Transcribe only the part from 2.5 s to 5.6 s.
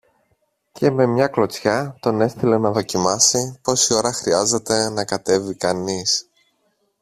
να δοκιμάσει πόση ώρα χρειάζεται να κατέβει